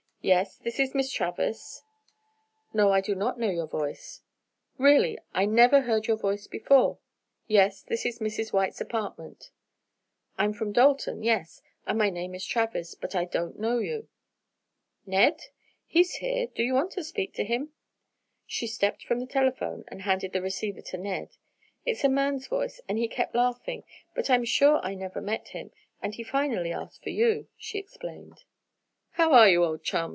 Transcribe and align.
"Yes, 0.23 0.55
this 0.57 0.79
is 0.79 0.93
Miss 0.93 1.11
Travers!" 1.11 1.81
"No, 2.75 2.91
I 2.91 3.01
do 3.01 3.15
not 3.15 3.39
know 3.39 3.49
your 3.49 3.65
voice." 3.65 4.21
"Really, 4.77 5.17
I 5.33 5.45
never 5.45 5.81
heard 5.81 6.05
your 6.05 6.15
voice 6.15 6.45
before!" 6.45 6.99
"Yes, 7.47 7.81
this 7.81 8.05
is 8.05 8.19
Mrs. 8.19 8.53
White's 8.53 8.79
apartment." 8.79 9.49
"I'm 10.37 10.53
from 10.53 10.73
Dalton, 10.73 11.23
yes, 11.23 11.63
and 11.87 11.97
my 11.97 12.11
name 12.11 12.35
is 12.35 12.45
Travers, 12.45 12.93
but 12.93 13.15
I 13.15 13.25
don't 13.25 13.59
know 13.59 13.79
you." 13.79 14.09
"Ned? 15.07 15.41
He's 15.87 16.17
here. 16.17 16.49
You 16.53 16.75
want 16.75 16.91
to 16.91 17.03
speak 17.03 17.33
to 17.33 17.43
him?" 17.43 17.73
She 18.45 18.67
stepped 18.67 19.03
from 19.03 19.21
the 19.21 19.25
telephone 19.25 19.83
and 19.87 20.03
handed 20.03 20.33
the 20.33 20.41
receiver 20.43 20.81
to 20.81 20.99
Ned: 20.99 21.29
"It's 21.83 22.03
a 22.03 22.09
man's 22.09 22.45
voice 22.45 22.79
and 22.87 22.99
he 22.99 23.07
kept 23.07 23.33
laughing, 23.33 23.85
but 24.13 24.29
I'm 24.29 24.45
sure 24.45 24.77
I 24.83 24.93
never 24.93 25.19
met 25.19 25.47
him, 25.47 25.71
and 25.99 26.13
he 26.13 26.21
finally 26.23 26.71
asked 26.71 27.01
for 27.01 27.09
you," 27.09 27.47
she 27.57 27.79
explained. 27.79 28.43
"How 29.15 29.33
are 29.33 29.49
you, 29.49 29.63
old 29.65 29.83
chum?" 29.83 30.09